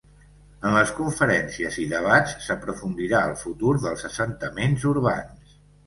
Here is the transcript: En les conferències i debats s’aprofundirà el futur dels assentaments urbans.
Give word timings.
En 0.69 0.71
les 0.75 0.93
conferències 0.99 1.77
i 1.85 1.85
debats 1.93 2.35
s’aprofundirà 2.47 3.23
el 3.29 3.39
futur 3.45 3.79
dels 3.87 4.11
assentaments 4.13 4.93
urbans. 4.99 5.59